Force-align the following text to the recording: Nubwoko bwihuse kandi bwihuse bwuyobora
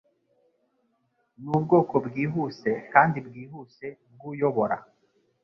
Nubwoko 1.43 1.95
bwihuse 2.05 2.69
kandi 2.93 3.17
bwihuse 3.27 3.85
bwuyobora 4.13 4.77